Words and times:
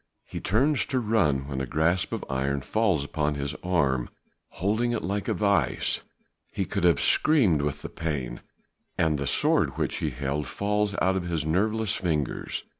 He 0.25 0.39
turns 0.39 0.87
to 0.87 0.97
run 0.99 1.47
when 1.47 1.61
a 1.61 1.67
grasp 1.67 2.11
of 2.11 2.25
iron 2.27 2.61
falls 2.61 3.03
upon 3.03 3.35
his 3.35 3.53
arm, 3.63 4.09
holding 4.47 4.93
it 4.93 5.03
like 5.03 5.27
a 5.27 5.33
vice. 5.35 6.01
He 6.51 6.65
could 6.65 6.83
have 6.83 6.99
screamed 6.99 7.61
with 7.61 7.83
the 7.83 7.89
pain, 7.89 8.41
and 8.97 9.19
the 9.19 9.27
sword 9.27 9.77
which 9.77 9.97
he 9.97 10.09
held 10.09 10.47
falls 10.47 10.95
out 11.03 11.15
of 11.15 11.25
his 11.25 11.45
nerveless 11.45 11.93
fingers. 11.93 12.63